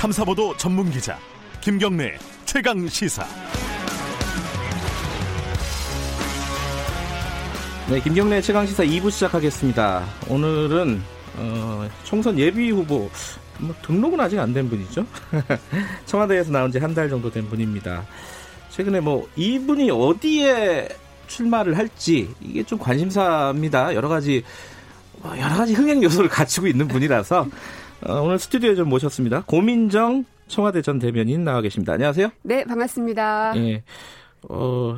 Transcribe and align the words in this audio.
탐사보도 0.00 0.56
전문 0.56 0.90
기자 0.90 1.18
김경래 1.60 2.16
최강 2.46 2.88
시사. 2.88 3.22
네, 7.90 8.00
김경래 8.00 8.40
최강 8.40 8.64
시사 8.66 8.82
2부 8.82 9.10
시작하겠습니다. 9.10 10.02
오늘은 10.28 11.02
어, 11.36 11.86
총선 12.04 12.38
예비 12.38 12.70
후보 12.70 13.10
뭐 13.58 13.74
등록은 13.82 14.18
아직 14.18 14.38
안 14.38 14.54
된 14.54 14.70
분이죠. 14.70 15.04
청와대에서 16.06 16.50
나온 16.50 16.72
지 16.72 16.78
한 16.78 16.94
달 16.94 17.10
정도 17.10 17.30
된 17.30 17.46
분입니다. 17.50 18.02
최근에 18.70 19.00
뭐 19.00 19.28
이분이 19.36 19.90
어디에 19.90 20.88
출마를 21.26 21.76
할지 21.76 22.34
이게 22.40 22.62
좀 22.62 22.78
관심사입니다. 22.78 23.94
여러 23.94 24.08
가지 24.08 24.42
뭐 25.18 25.38
여러 25.38 25.56
가지 25.56 25.74
흥행 25.74 26.02
요소를 26.02 26.30
갖추고 26.32 26.68
있는 26.68 26.88
분이라서 26.88 27.40
어, 27.42 27.50
오늘 28.06 28.38
스튜디오에 28.38 28.74
좀 28.74 28.88
모셨습니다. 28.88 29.44
고민정 29.46 30.24
청와대 30.48 30.82
전 30.82 30.98
대변인 30.98 31.44
나와 31.44 31.60
계십니다. 31.60 31.92
안녕하세요. 31.94 32.30
네, 32.42 32.64
반갑습니다. 32.64 33.52
예. 33.56 33.82
어, 34.48 34.96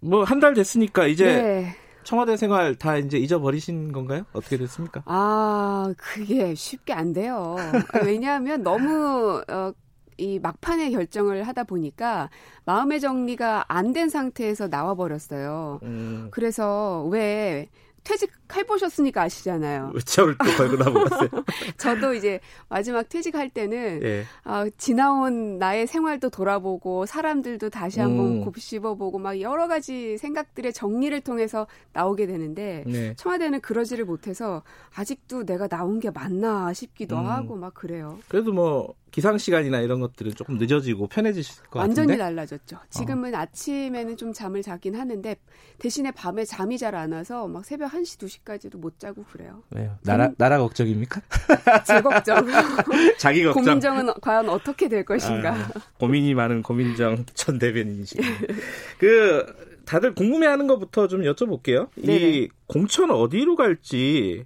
뭐 0.00 0.24
한 0.24 0.40
달 0.40 0.54
됐으니까 0.54 1.06
이제 1.06 1.24
네. 1.24 1.76
청와대 2.02 2.36
생활 2.36 2.74
다 2.74 2.96
이제 2.98 3.18
잊어버리신 3.18 3.92
건가요? 3.92 4.24
어떻게 4.32 4.56
됐습니까? 4.58 5.02
아, 5.06 5.92
그게 5.96 6.54
쉽게 6.54 6.92
안 6.92 7.12
돼요. 7.12 7.56
왜냐하면 8.04 8.62
너무 8.62 9.42
어, 9.48 9.72
이 10.18 10.38
막판에 10.38 10.90
결정을 10.90 11.44
하다 11.44 11.64
보니까 11.64 12.28
마음의 12.66 13.00
정리가 13.00 13.64
안 13.68 13.92
된 13.92 14.08
상태에서 14.10 14.68
나와 14.68 14.94
버렸어요. 14.94 15.78
음, 15.84 16.28
그래서 16.30 17.04
왜 17.10 17.68
퇴직 18.02 18.30
해보셨으니까 18.56 19.22
아시잖아요. 19.22 19.92
저를 20.04 20.36
또 20.38 20.44
걸고 20.56 20.76
나보았어요. 20.76 21.28
저도 21.78 22.14
이제 22.14 22.40
마지막 22.68 23.08
퇴직할 23.08 23.50
때는 23.50 24.00
예. 24.02 24.24
아, 24.44 24.66
지나온 24.78 25.58
나의 25.58 25.86
생활도 25.86 26.30
돌아보고 26.30 27.06
사람들도 27.06 27.70
다시 27.70 28.00
한번 28.00 28.26
음. 28.26 28.40
곱씹어보고 28.44 29.18
막 29.18 29.40
여러 29.40 29.68
가지 29.68 30.16
생각들의 30.18 30.72
정리를 30.72 31.18
통해서 31.22 31.66
나오게 31.92 32.26
되는데 32.26 32.84
네. 32.86 33.14
청와대는 33.16 33.60
그러지를 33.60 34.04
못해서 34.04 34.62
아직도 34.94 35.44
내가 35.44 35.66
나온 35.68 36.00
게 36.00 36.10
맞나 36.10 36.72
싶기도 36.72 37.16
음. 37.16 37.26
하고 37.26 37.56
막 37.56 37.74
그래요. 37.74 38.18
그래도 38.28 38.52
뭐 38.52 38.94
기상 39.10 39.38
시간이나 39.38 39.80
이런 39.80 40.00
것들은 40.00 40.32
조금 40.34 40.56
늦어지고 40.58 41.06
편해지실 41.06 41.64
것 41.66 41.78
완전히 41.78 42.16
같은데. 42.16 42.24
달라졌죠. 42.24 42.78
지금은 42.90 43.32
아침에는 43.34 44.16
좀 44.16 44.32
잠을 44.32 44.60
자긴 44.62 44.96
하는데 44.96 45.36
대신에 45.78 46.10
밤에 46.10 46.44
잠이 46.44 46.78
잘 46.78 46.94
안 46.94 47.10
와서 47.12 47.48
막 47.48 47.64
새벽 47.64 47.90
1시, 47.92 48.18
2시 48.20 48.43
까지도 48.44 48.78
못 48.78 48.98
자고 48.98 49.24
그래요. 49.32 49.62
왜요? 49.70 49.96
나라 50.02 50.30
나라 50.36 50.58
걱정입니까? 50.58 51.20
제 51.86 52.00
걱정. 52.00 52.46
자기 53.18 53.42
걱정. 53.44 53.64
고민정은 53.64 54.12
과연 54.20 54.48
어떻게 54.48 54.88
될 54.88 55.04
것인가. 55.04 55.54
아, 55.54 55.68
고민이 55.98 56.34
많은 56.34 56.62
고민정 56.62 57.24
전 57.34 57.58
대변인이시고. 57.58 58.22
그 58.98 59.46
다들 59.86 60.14
궁금해하는 60.14 60.66
것부터 60.66 61.08
좀 61.08 61.22
여쭤볼게요. 61.22 61.88
이 61.96 62.06
네네. 62.06 62.48
공천 62.66 63.10
어디로 63.10 63.56
갈지 63.56 64.44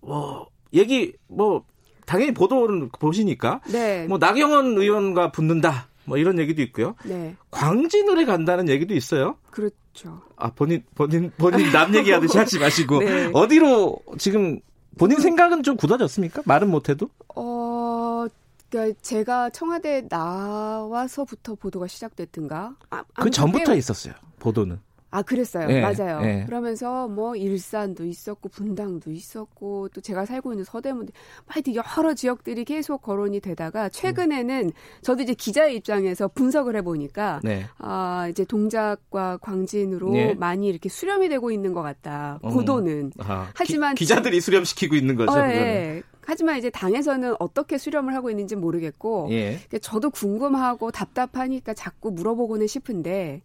뭐 0.00 0.48
얘기 0.74 1.14
뭐 1.28 1.64
당연히 2.06 2.32
보도를 2.34 2.88
보시니까 2.98 3.60
네. 3.70 4.06
뭐 4.06 4.18
나경원 4.18 4.76
의원과 4.76 5.32
붙는다 5.32 5.88
뭐 6.04 6.16
이런 6.18 6.38
얘기도 6.38 6.62
있고요. 6.62 6.94
네. 7.04 7.36
광진을에 7.50 8.24
간다는 8.24 8.68
얘기도 8.68 8.94
있어요. 8.94 9.36
그렇죠. 9.50 10.20
아 10.36 10.50
본인 10.50 10.82
본인 10.94 11.30
본인 11.36 11.70
남 11.70 11.94
얘기하듯이 11.94 12.36
하지 12.38 12.58
마시고 12.58 12.98
네. 13.04 13.30
어디로 13.32 13.98
지금 14.18 14.60
본인 14.98 15.18
생각은 15.20 15.62
좀 15.62 15.76
굳어졌습니까? 15.76 16.42
말은 16.44 16.70
못해도 16.70 17.08
어, 17.36 18.26
그러니까 18.68 18.98
제가 19.02 19.50
청와대 19.50 20.02
나와서부터 20.08 21.54
보도가 21.54 21.86
시작됐든가. 21.86 22.74
아, 22.90 23.04
그 23.14 23.30
전부터 23.30 23.72
꽤- 23.72 23.78
있었어요. 23.78 24.14
보도는. 24.38 24.80
아, 25.12 25.20
그랬어요. 25.20 25.68
예, 25.70 25.82
맞아요. 25.82 26.20
예. 26.24 26.44
그러면서 26.46 27.06
뭐 27.06 27.36
일산도 27.36 28.06
있었고 28.06 28.48
분당도 28.48 29.12
있었고 29.12 29.90
또 29.90 30.00
제가 30.00 30.24
살고 30.24 30.52
있는 30.54 30.64
서대문도 30.64 31.12
하여튼 31.46 31.74
여러 31.74 32.14
지역들이 32.14 32.64
계속 32.64 33.02
거론이 33.02 33.40
되다가 33.40 33.90
최근에는 33.90 34.72
저도 35.02 35.22
이제 35.22 35.34
기자의 35.34 35.76
입장에서 35.76 36.28
분석을 36.28 36.76
해 36.76 36.82
보니까 36.82 37.40
네. 37.44 37.66
아, 37.76 38.26
이제 38.30 38.46
동작과 38.46 39.36
광진으로 39.42 40.16
예. 40.16 40.34
많이 40.34 40.66
이렇게 40.66 40.88
수렴이 40.88 41.28
되고 41.28 41.50
있는 41.50 41.74
것 41.74 41.82
같다. 41.82 42.38
어. 42.40 42.48
보도는. 42.48 43.12
아, 43.18 43.50
하지만 43.54 43.94
기, 43.94 44.06
자들이 44.06 44.40
수렴시키고 44.40 44.96
있는 44.96 45.16
거죠. 45.16 45.32
어. 45.32 45.46
예. 45.50 46.02
하지만 46.24 46.56
이제 46.56 46.70
당에서는 46.70 47.34
어떻게 47.38 47.76
수렴을 47.76 48.14
하고 48.14 48.30
있는지 48.30 48.56
모르겠고 48.56 49.28
예. 49.30 49.56
그러니까 49.56 49.78
저도 49.80 50.08
궁금하고 50.08 50.90
답답하니까 50.90 51.74
자꾸 51.74 52.12
물어보고는 52.12 52.66
싶은데 52.66 53.42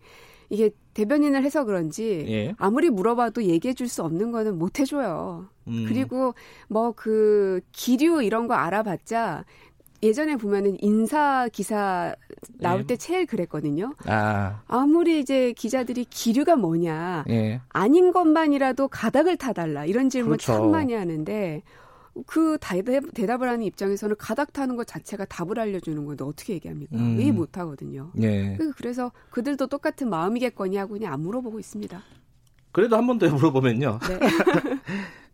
이게 0.50 0.70
대변인을 0.94 1.44
해서 1.44 1.64
그런지 1.66 2.26
예. 2.28 2.56
아무리 2.58 2.90
물어봐도 2.90 3.44
얘기해 3.44 3.74
줄 3.74 3.88
수 3.88 4.04
없는 4.04 4.32
거는 4.32 4.58
못 4.58 4.80
해줘요. 4.80 5.48
음. 5.68 5.86
그리고 5.88 6.34
뭐 6.70 6.94
그 6.96 7.62
기류 7.72 8.24
이런 8.24 8.48
거 8.48 8.54
알아봤자 8.56 9.44
예전에 10.04 10.36
보면은 10.38 10.78
인사 10.82 11.48
기사 11.52 12.16
나올 12.60 12.82
예. 12.82 12.86
때 12.86 12.96
제일 12.98 13.26
그랬거든요. 13.26 13.94
아, 14.06 14.62
아무리 14.68 15.20
이제 15.20 15.54
기자들이 15.54 16.06
기류가 16.06 16.56
뭐냐 16.56 17.26
예. 17.30 17.62
아닌 17.70 18.12
것만이라도 18.12 18.88
가닥을 18.90 19.38
타달라 19.38 19.86
이런 19.86 20.10
질문 20.10 20.38
그렇죠. 20.38 20.54
참 20.54 20.72
많이 20.72 20.94
하는데 20.94 21.64
그 22.26 22.58
대답, 22.62 23.04
대답 23.14 23.42
을 23.42 23.50
하는 23.50 23.64
입장에서는 23.64 24.16
가닥 24.18 24.54
타는 24.54 24.76
것 24.76 24.88
자체가 24.88 25.26
답을 25.26 25.60
알려주는 25.60 26.06
건데 26.06 26.24
어떻게 26.24 26.54
얘기합니까? 26.54 26.96
음. 26.98 27.18
왜 27.18 27.32
못하거든요. 27.32 28.12
예. 28.22 28.56
그- 28.58 28.72
그래서 28.74 29.12
그들도 29.30 29.68
똑같은 29.68 30.10
마음이겠거니 30.10 30.78
하고 30.78 30.94
그냥 30.94 31.14
안 31.14 31.22
물어보고 31.22 31.60
있습니다. 31.60 32.02
그래도 32.72 32.96
한 32.98 33.08
번 33.08 33.18
더 33.20 33.30
물어보면요. 33.30 34.00
네. 34.08 34.20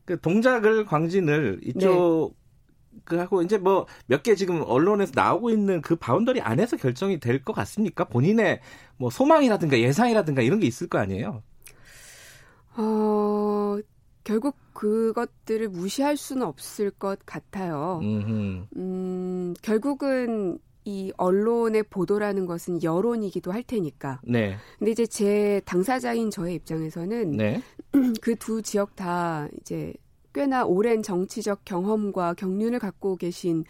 그 0.06 0.20
동작을 0.20 0.86
광진을 0.86 1.62
이쪽 1.66 2.36
그 3.06 3.18
하고 3.18 3.42
이제 3.42 3.58
뭐 3.58 3.86
몇 4.08 4.22
개 4.24 4.36
지금 4.36 4.62
언론에서 4.66 5.12
나오고 5.16 5.50
있는 5.50 5.82
그 5.82 5.96
boundary 5.96 6.42
안에서 6.42 6.78
결정이 6.78 7.20
될 7.20 7.44
것 7.44 7.54
같습니까? 7.54 8.04
본인의 8.06 8.60
뭐 8.98 9.10
소망이라든가 9.10 9.80
예상이라든가 9.80 10.42
이런 10.42 10.60
게 10.60 10.68
있을 10.68 10.88
거 10.88 11.00
아니에요. 11.00 11.42
어, 12.76 13.78
결국 14.24 14.56
그것들을 14.74 15.70
무시할 15.70 16.18
수는 16.18 16.44
없을 16.44 16.92
것 16.92 17.20
같아요. 17.26 18.00
음흠. 18.02 18.66
음, 18.78 19.54
결국은 19.62 20.60
이 20.86 21.12
언론의 21.18 21.84
보도라는 21.84 22.46
것은 22.46 22.84
여론이기도 22.84 23.52
할 23.52 23.64
테니까. 23.64 24.20
네. 24.24 24.58
근데 24.80 24.92
이제 24.92 25.06
제 25.06 25.62
당사자인 25.66 26.30
저의 26.30 26.56
입장에서는 26.56 27.32
네. 27.32 27.62
그두 28.22 28.62
지역 28.62 28.96
다 28.96 29.48
이제 29.62 29.94
꽤나 30.34 30.66
오랜 30.66 31.02
정치적 31.02 31.64
경험과 31.64 32.34
경륜을 32.34 32.80
갖고 32.80 33.16
계신 33.16 33.64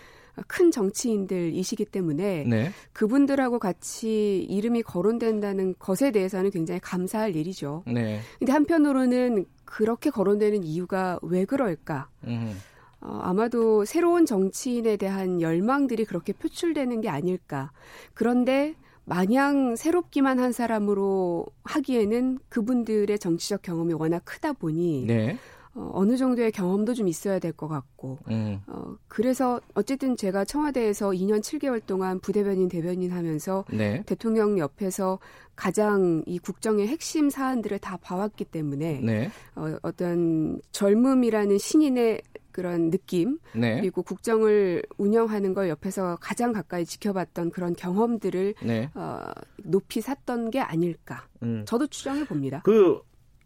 큰 0.47 0.72
정치인들이시기 0.72 1.86
때문에 1.86 2.46
네. 2.47 2.72
그분들하고 2.92 3.59
같이 3.59 4.40
이름이 4.50 4.81
거론된다는 4.81 5.75
것에 5.78 6.12
대해서는 6.12 6.50
굉장히 6.50 6.80
감사할 6.80 7.36
일이죠. 7.36 7.84
네. 7.86 8.19
근데 8.40 8.52
한편으로는 8.52 9.46
그렇게 9.74 10.12
거론되는 10.12 10.64
이유가 10.64 11.18
왜 11.24 11.46
그럴까? 11.46 12.08
음. 12.26 12.56
어, 13.02 13.20
아마도 13.24 13.86
새로운 13.86 14.28
정치인에 14.28 14.98
대한 14.98 15.42
열망들이 15.42 16.06
그렇게 16.06 16.32
표출되는 16.32 17.02
게 17.02 17.10
아닐까. 17.10 17.72
그런데 18.14 18.76
마냥 19.04 19.76
새롭기만 19.76 20.40
한 20.40 20.52
사람으로 20.52 21.48
하기에는 21.64 22.38
그분들의 22.50 23.18
정치적 23.18 23.64
경험이 23.64 23.94
워낙 23.94 24.22
크다 24.26 24.54
보니 24.54 25.06
네. 25.08 25.40
어, 25.76 25.90
어느 25.94 26.18
정도의 26.18 26.52
경험도 26.52 26.94
좀 26.94 27.08
있어야 27.08 27.40
될 27.40 27.52
것 27.54 27.68
같고 27.68 28.20
음. 28.30 28.60
어, 28.68 28.96
그래서 29.08 29.60
어쨌든 29.74 30.16
제가 30.16 30.46
청와대에서 30.46 31.10
2년 31.12 31.40
7개월 31.42 31.84
동안 31.86 32.20
부대변인 32.20 32.68
대변인 32.70 33.12
하면서 33.12 33.66
네. 33.72 34.04
대통령 34.06 34.58
옆에서 34.60 35.20
가장 35.56 36.24
이 36.28 36.38
국정의 36.40 36.88
핵심 36.88 37.30
사안들을 37.30 37.80
다 37.80 37.98
봐왔기 37.98 38.46
때문에 38.46 39.00
네. 39.02 39.31
어, 39.56 39.75
어떤 39.81 40.60
젊음이라는 40.72 41.58
신인의 41.58 42.22
그런 42.52 42.92
느낌 42.92 43.40
네. 43.56 43.80
그리고 43.80 44.04
국정을 44.04 44.84
운영하는 44.98 45.56
걸 45.56 45.69
옆에서 45.69 46.18
가장 46.22 46.54
가까이 46.54 46.86
지켜봤던 46.86 47.50
그런 47.50 47.74
경험들을 47.76 48.54
네. 48.64 48.90
어, 48.94 49.22
높이 49.64 50.02
샀던 50.02 50.52
게 50.52 50.60
아닐까. 50.60 51.28
음. 51.42 51.64
저도 51.66 51.88
추정해 51.88 52.24
봅니다. 52.26 52.62
그, 52.64 53.00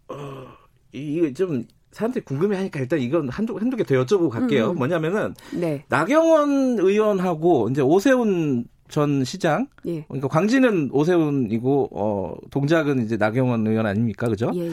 어, 0.09 0.45
이- 0.91 1.15
이거 1.15 1.31
좀 1.31 1.63
사람들이 1.91 2.25
궁금해 2.25 2.57
하니까 2.57 2.79
일단 2.79 2.99
이건 2.99 3.29
한두, 3.29 3.55
한두 3.57 3.75
개 3.77 3.83
더 3.83 3.95
여쭤보고 3.95 4.29
갈게요. 4.29 4.65
음, 4.67 4.71
음. 4.71 4.77
뭐냐면은, 4.77 5.33
네, 5.53 5.83
나경원 5.89 6.79
의원하고 6.79 7.69
이제 7.71 7.81
오세훈 7.81 8.65
전 8.89 9.23
시장, 9.23 9.67
예, 9.85 10.03
그러니까 10.07 10.27
광진은 10.27 10.89
오세훈이고, 10.93 11.89
어, 11.93 12.35
동작은 12.51 13.03
이제 13.03 13.17
나경원 13.17 13.65
의원 13.67 13.85
아닙니까? 13.85 14.27
그죠? 14.29 14.51
예, 14.55 14.67
예. 14.67 14.71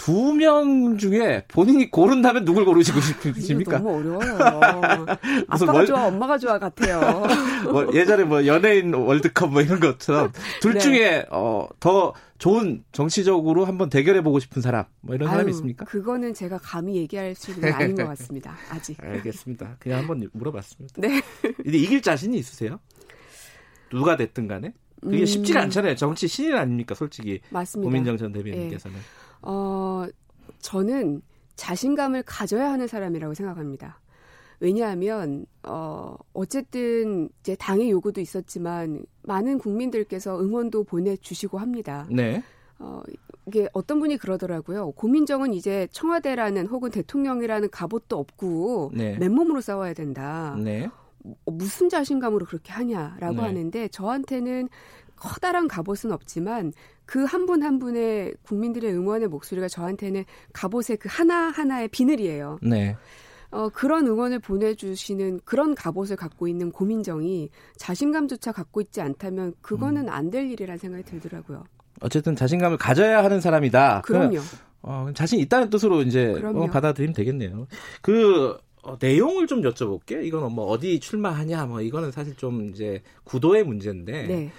두 0.00 0.32
명 0.32 0.96
중에 0.96 1.44
본인이 1.48 1.90
고른다면 1.90 2.46
누굴 2.46 2.64
고르시고 2.64 3.00
싶으십니까? 3.00 3.78
너무 3.78 3.98
어려워요. 3.98 4.38
아빠가 5.48 5.72
월... 5.72 5.86
좋아, 5.86 6.06
엄마가 6.06 6.38
좋아 6.38 6.58
같아요. 6.58 7.24
뭐 7.70 7.86
예전에 7.92 8.24
뭐 8.24 8.46
연예인 8.46 8.94
월드컵 8.94 9.52
뭐 9.52 9.60
이런 9.60 9.78
것처럼 9.78 10.32
둘 10.62 10.74
네. 10.74 10.78
중에 10.80 11.26
어, 11.30 11.68
더 11.80 12.14
좋은 12.38 12.82
정치적으로 12.92 13.66
한번 13.66 13.90
대결해 13.90 14.22
보고 14.22 14.40
싶은 14.40 14.62
사람 14.62 14.86
뭐 15.02 15.14
이런 15.14 15.28
아유, 15.28 15.34
사람이 15.34 15.50
있습니까? 15.50 15.84
그거는 15.84 16.32
제가 16.32 16.56
감히 16.56 16.96
얘기할 16.96 17.34
수 17.34 17.50
있는 17.50 17.68
게 17.68 17.74
아닌 17.74 17.94
것 17.94 18.06
같습니다. 18.06 18.56
아직. 18.72 18.96
알겠습니다. 19.04 19.76
그냥 19.78 19.98
한번 19.98 20.26
물어봤습니다. 20.32 20.94
네. 20.98 21.20
근데 21.42 21.76
이길 21.76 22.00
자신이 22.00 22.38
있으세요? 22.38 22.80
누가 23.90 24.16
됐든 24.16 24.48
간에? 24.48 24.72
그게 25.02 25.20
음... 25.20 25.26
쉽지가 25.26 25.60
않잖아요. 25.62 25.96
정치 25.96 26.28
신인 26.28 26.54
아닙니까, 26.54 26.94
솔직히. 26.94 27.40
맞습니다. 27.50 27.86
고민정 27.86 28.16
전 28.16 28.32
대변인께서는. 28.32 28.96
네. 28.96 29.02
어, 29.42 30.06
저는 30.60 31.22
자신감을 31.56 32.22
가져야 32.24 32.70
하는 32.72 32.86
사람이라고 32.86 33.34
생각합니다. 33.34 34.00
왜냐하면 34.60 35.46
어 35.62 36.14
어쨌든 36.34 37.30
이제 37.40 37.56
당의 37.56 37.90
요구도 37.90 38.20
있었지만 38.20 39.04
많은 39.22 39.58
국민들께서 39.58 40.38
응원도 40.40 40.84
보내주시고 40.84 41.58
합니다. 41.58 42.06
네. 42.10 42.42
어 42.78 43.02
이게 43.46 43.68
어떤 43.72 44.00
분이 44.00 44.18
그러더라고요. 44.18 44.92
고민정은 44.92 45.54
이제 45.54 45.88
청와대라는 45.92 46.66
혹은 46.66 46.90
대통령이라는 46.90 47.70
갑옷도 47.70 48.18
없고 48.18 48.92
네. 48.94 49.16
맨몸으로 49.18 49.62
싸워야 49.62 49.94
된다. 49.94 50.56
네. 50.58 50.88
어, 51.24 51.50
무슨 51.50 51.88
자신감으로 51.88 52.46
그렇게 52.46 52.72
하냐라고 52.72 53.36
네. 53.36 53.42
하는데 53.42 53.88
저한테는 53.88 54.68
커다란 55.20 55.68
갑옷은 55.68 56.10
없지만 56.10 56.72
그 57.06 57.24
한 57.24 57.46
분한 57.46 57.62
한 57.62 57.78
분의 57.78 58.34
국민들의 58.42 58.92
응원의 58.92 59.28
목소리가 59.28 59.68
저한테는 59.68 60.24
갑옷의 60.52 60.96
그 60.98 61.08
하나하나의 61.10 61.88
비늘이에요. 61.88 62.58
네. 62.62 62.96
어, 63.50 63.68
그런 63.68 64.06
응원을 64.06 64.38
보내주시는 64.38 65.40
그런 65.44 65.74
갑옷을 65.74 66.16
갖고 66.16 66.46
있는 66.46 66.70
고민정이 66.70 67.50
자신감조차 67.76 68.52
갖고 68.52 68.80
있지 68.80 69.00
않다면 69.00 69.54
그거는 69.60 70.04
음. 70.04 70.08
안될 70.08 70.50
일이라는 70.50 70.78
생각이 70.78 71.04
들더라고요. 71.04 71.64
어쨌든 72.00 72.36
자신감을 72.36 72.78
가져야 72.78 73.24
하는 73.24 73.40
사람이다. 73.40 74.02
그럼요. 74.02 74.38
어, 74.82 75.08
자신 75.14 75.40
있다는 75.40 75.68
뜻으로 75.68 76.02
이제 76.02 76.40
어, 76.42 76.66
받아들이면 76.66 77.12
되겠네요. 77.14 77.66
그 78.02 78.56
어, 78.82 78.96
내용을 79.00 79.46
좀 79.46 79.62
여쭤볼게. 79.62 80.24
이건 80.24 80.52
뭐 80.52 80.66
어디 80.66 81.00
출마하냐, 81.00 81.66
뭐 81.66 81.80
이거는 81.80 82.12
사실 82.12 82.34
좀 82.36 82.68
이제 82.70 83.02
구도의 83.24 83.64
문제인데. 83.64 84.26
네. 84.26 84.52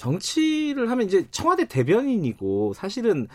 정치를 0.00 0.90
하면 0.90 1.06
이제 1.06 1.26
청와대 1.30 1.66
대변인이고 1.66 2.72
사실은 2.72 3.28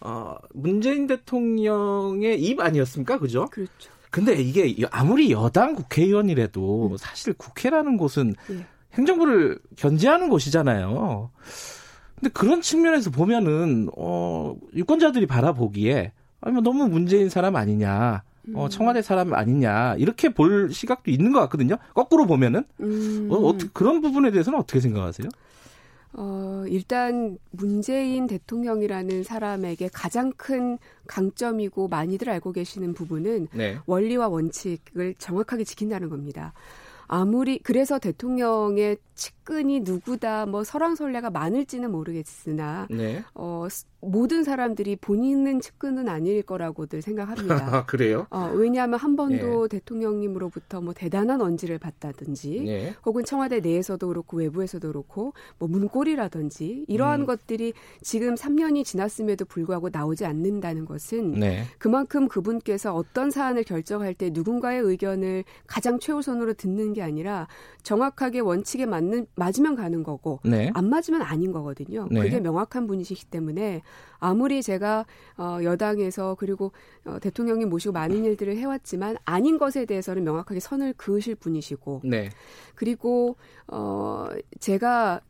어 0.00 0.34
문재인 0.52 1.06
대통령의 1.06 2.42
입 2.42 2.58
아니었습니까? 2.58 3.18
그죠? 3.18 3.46
그렇죠. 3.52 3.90
근데 4.10 4.34
이게 4.34 4.74
아무리 4.90 5.30
여당 5.30 5.76
국회의원이라도 5.76 6.88
음. 6.90 6.96
사실 6.96 7.32
국회라는 7.34 7.96
곳은 7.96 8.34
예. 8.50 8.66
행정부를 8.94 9.60
견제하는 9.76 10.28
곳이잖아요. 10.28 11.30
근데 12.16 12.30
그런 12.32 12.62
측면에서 12.62 13.10
보면은 13.10 13.88
어 13.96 14.56
유권자들이 14.74 15.26
바라보기에 15.26 16.12
아니면 16.40 16.64
너무 16.64 16.88
문재인 16.88 17.28
사람 17.28 17.54
아니냐. 17.54 18.24
어, 18.54 18.64
음. 18.64 18.68
청와대 18.68 19.02
사람 19.02 19.32
아니냐 19.34 19.94
이렇게 19.98 20.30
볼 20.30 20.72
시각도 20.72 21.12
있는 21.12 21.30
것 21.30 21.38
같거든요. 21.42 21.76
거꾸로 21.94 22.26
보면은 22.26 22.64
음. 22.80 23.28
어, 23.30 23.36
어떻게 23.36 23.70
그런 23.72 24.00
부분에 24.00 24.32
대해서는 24.32 24.58
어떻게 24.58 24.80
생각하세요? 24.80 25.28
어, 26.14 26.64
일단 26.68 27.38
문재인 27.50 28.26
대통령이라는 28.26 29.22
사람에게 29.22 29.88
가장 29.92 30.32
큰 30.36 30.78
강점이고 31.06 31.88
많이들 31.88 32.28
알고 32.28 32.52
계시는 32.52 32.94
부분은 32.94 33.48
네. 33.52 33.78
원리와 33.86 34.28
원칙을 34.28 35.14
정확하게 35.18 35.64
지킨다는 35.64 36.08
겁니다. 36.10 36.52
아무리 37.06 37.58
그래서 37.58 37.98
대통령의 37.98 38.96
측근이 39.42 39.80
누구다 39.80 40.46
뭐 40.46 40.64
설왕설래가 40.64 41.30
많을지는 41.30 41.90
모르겠으나 41.90 42.86
네. 42.90 43.22
어 43.34 43.66
모든 44.00 44.42
사람들이 44.42 44.96
본인은 44.96 45.60
측근은 45.60 46.08
아닐 46.08 46.42
거라고들 46.42 47.02
생각합니다. 47.02 47.86
그래요? 47.86 48.26
어, 48.30 48.50
왜냐하면 48.52 48.98
한 48.98 49.14
번도 49.14 49.68
네. 49.68 49.78
대통령님으로부터 49.78 50.80
뭐 50.80 50.92
대단한 50.92 51.40
언지를 51.40 51.78
받다든지 51.78 52.62
네. 52.64 52.94
혹은 53.06 53.24
청와대 53.24 53.60
내에서도 53.60 54.06
그렇고 54.08 54.38
외부에서도 54.38 54.88
그렇고 54.88 55.34
뭐 55.58 55.68
문고리라든지 55.68 56.84
이러한 56.88 57.20
음. 57.20 57.26
것들이 57.26 57.74
지금 58.00 58.34
3년이 58.34 58.84
지났음에도 58.84 59.44
불구하고 59.44 59.88
나오지 59.90 60.24
않는다는 60.24 60.84
것은 60.84 61.32
네. 61.32 61.64
그만큼 61.78 62.26
그분께서 62.26 62.92
어떤 62.94 63.30
사안을 63.30 63.62
결정할 63.62 64.14
때 64.14 64.30
누군가의 64.32 64.80
의견을 64.80 65.44
가장 65.68 66.00
최우선으로 66.00 66.54
듣는 66.54 66.92
게 66.92 67.02
아니라 67.02 67.46
정확하게 67.84 68.40
원칙에 68.40 68.84
맞는 68.84 69.26
맞으면 69.34 69.74
가는 69.76 70.02
거고 70.02 70.40
네. 70.44 70.70
안 70.74 70.88
맞으면 70.88 71.22
아닌 71.22 71.52
거거든요. 71.52 72.06
네. 72.10 72.20
그게 72.20 72.40
명확한 72.40 72.86
분이시기 72.86 73.26
때문에 73.26 73.82
아무리 74.18 74.62
제가 74.62 75.06
어, 75.36 75.58
여당에서 75.62 76.36
그리고 76.38 76.72
어, 77.04 77.18
대통령님 77.20 77.68
모시고 77.68 77.92
많은 77.92 78.24
일들을 78.24 78.56
해왔지만 78.56 79.16
아닌 79.24 79.58
것에 79.58 79.84
대해서는 79.84 80.24
명확하게 80.24 80.60
선을 80.60 80.94
그으실 80.94 81.34
분이시고 81.34 82.02
네. 82.04 82.30
그리고 82.74 83.36
어, 83.68 84.28
제가 84.60 85.20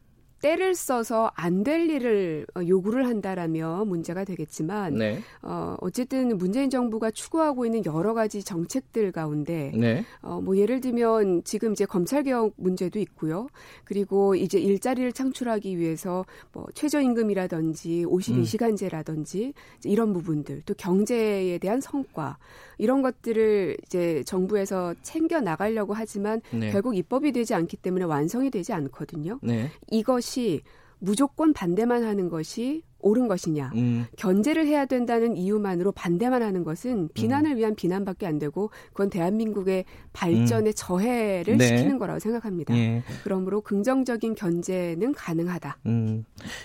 때를 0.42 0.74
써서 0.74 1.30
안 1.34 1.62
될 1.62 1.88
일을 1.88 2.44
어, 2.56 2.60
요구를 2.66 3.06
한다라면 3.06 3.86
문제가 3.86 4.24
되겠지만 4.24 4.94
네. 4.96 5.20
어, 5.42 5.76
어쨌든 5.80 6.36
문재인 6.36 6.70
정부가 6.70 7.12
추구하고 7.12 7.64
있는 7.64 7.84
여러 7.84 8.14
가지 8.14 8.42
정책들 8.42 9.12
가운데 9.12 9.70
네. 9.74 10.04
어, 10.22 10.40
뭐 10.42 10.56
예를 10.56 10.80
들면 10.80 11.44
지금 11.44 11.72
이제 11.72 11.84
검찰 11.86 12.24
개혁 12.24 12.54
문제도 12.56 12.98
있고요. 12.98 13.46
그리고 13.84 14.34
이제 14.34 14.58
일자리를 14.58 15.12
창출하기 15.12 15.78
위해서 15.78 16.24
뭐 16.52 16.66
최저임금이라든지 16.74 18.04
52시간제라든지 18.06 19.52
이런 19.84 20.12
부분들 20.12 20.62
또 20.66 20.74
경제에 20.74 21.58
대한 21.58 21.80
성과 21.80 22.38
이런 22.82 23.00
것들을 23.00 23.76
이제 23.86 24.24
정부에서 24.26 24.92
챙겨 25.02 25.40
나가려고 25.40 25.94
하지만 25.94 26.40
네. 26.50 26.72
결국 26.72 26.96
입법이 26.96 27.30
되지 27.30 27.54
않기 27.54 27.76
때문에 27.76 28.04
완성이 28.04 28.50
되지 28.50 28.72
않거든요. 28.72 29.38
네. 29.40 29.70
이것이 29.92 30.62
무조건 30.98 31.52
반대만 31.52 32.02
하는 32.02 32.28
것이 32.28 32.82
옳은 32.98 33.28
것이냐. 33.28 33.70
음. 33.76 34.06
견제를 34.16 34.66
해야 34.66 34.84
된다는 34.84 35.36
이유만으로 35.36 35.92
반대만 35.92 36.42
하는 36.42 36.64
것은 36.64 37.08
비난을 37.14 37.52
음. 37.52 37.56
위한 37.56 37.74
비난밖에 37.76 38.26
안 38.26 38.40
되고 38.40 38.70
그건 38.88 39.10
대한민국의 39.10 39.84
발전에 40.12 40.70
음. 40.70 40.72
저해를 40.74 41.58
네. 41.58 41.68
시키는 41.68 42.00
거라고 42.00 42.18
생각합니다. 42.18 42.76
예. 42.76 43.04
그러므로 43.22 43.60
긍정적인 43.60 44.34
견제는 44.34 45.12
가능하다. 45.12 45.78
음. 45.86 46.24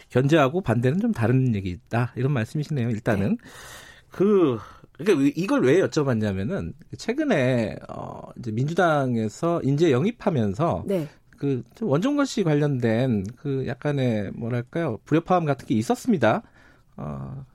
견제하고 0.10 0.62
반대는 0.62 1.00
좀 1.00 1.12
다른 1.12 1.54
얘기다. 1.54 2.14
이런 2.16 2.32
말씀이시네요. 2.32 2.90
일단은 2.90 3.30
네. 3.30 3.50
그 4.10 4.58
그러니까 4.98 5.32
이걸 5.36 5.64
왜 5.64 5.80
여쭤봤냐면은 5.82 6.74
최근에 6.98 7.78
어 7.90 8.30
이제 8.38 8.52
민주당에서 8.52 9.62
인재 9.64 9.92
영입하면서 9.92 10.84
네. 10.88 11.08
그 11.38 11.64
원종건 11.82 12.26
씨 12.26 12.44
관련된 12.44 13.26
그 13.36 13.68
약간의 13.68 14.32
뭐랄까요 14.34 14.98
불협화음 15.06 15.46
같은 15.46 15.68
게 15.68 15.76
있었습니다. 15.76 16.42
어 16.98 17.46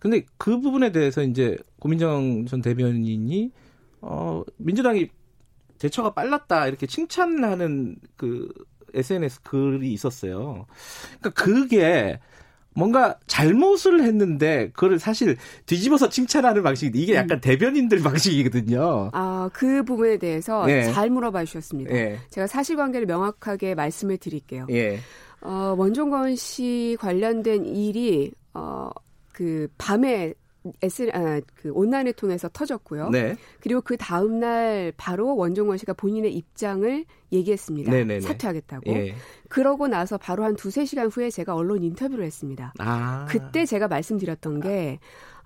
근데 0.00 0.24
그 0.38 0.60
부분에 0.60 0.90
대해서 0.90 1.22
이제 1.22 1.56
고민정 1.78 2.46
전 2.46 2.60
대변인이 2.60 3.52
어 4.00 4.42
민주당이 4.56 5.08
대처가 5.78 6.14
빨랐다 6.14 6.66
이렇게 6.66 6.86
칭찬하는 6.86 7.96
그 8.16 8.48
SNS 8.94 9.42
글이 9.42 9.92
있었어요. 9.92 10.66
그러니까 11.20 11.30
그게 11.30 12.18
뭔가 12.74 13.18
잘못을 13.26 14.02
했는데 14.02 14.70
그걸 14.72 14.98
사실 14.98 15.36
뒤집어서 15.66 16.08
칭찬하는 16.08 16.62
방식이 16.62 16.96
이게 17.00 17.14
약간 17.14 17.38
음. 17.38 17.40
대변인들 17.40 18.02
방식이거든요. 18.02 19.10
아, 19.12 19.50
그 19.52 19.82
부분에 19.82 20.18
대해서 20.18 20.64
네. 20.66 20.84
잘 20.92 21.10
물어봐 21.10 21.44
주셨습니다. 21.44 21.92
네. 21.92 22.18
제가 22.30 22.46
사실관계를 22.46 23.06
명확하게 23.06 23.74
말씀을 23.74 24.18
드릴게요. 24.18 24.66
예. 24.70 25.00
어, 25.40 25.74
원종건 25.76 26.36
씨 26.36 26.96
관련된 27.00 27.64
일이 27.64 28.32
어, 28.54 28.90
그 29.32 29.68
밤에 29.78 30.34
S 30.82 31.10
아, 31.12 31.40
그 31.54 31.70
온라인을 31.72 32.12
통해서 32.14 32.48
터졌고요. 32.48 33.10
네. 33.10 33.36
그리고 33.60 33.80
그 33.80 33.96
다음 33.96 34.40
날 34.40 34.92
바로 34.96 35.36
원종원 35.36 35.78
씨가 35.78 35.94
본인의 35.94 36.34
입장을 36.34 37.04
얘기했습니다. 37.32 37.90
네네네. 37.90 38.20
사퇴하겠다고. 38.20 38.90
예. 38.90 39.14
그러고 39.48 39.88
나서 39.88 40.18
바로 40.18 40.44
한 40.44 40.56
두세 40.56 40.84
시간 40.84 41.08
후에 41.08 41.30
제가 41.30 41.54
언론 41.54 41.82
인터뷰를 41.82 42.24
했습니다. 42.24 42.72
아. 42.78 43.26
그때 43.28 43.66
제가 43.66 43.88
말씀드렸던 43.88 44.60
게 44.60 44.98